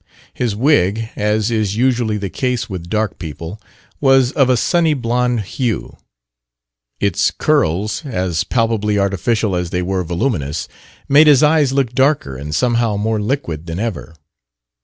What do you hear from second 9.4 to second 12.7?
as they were voluminous, made his eyes look darker and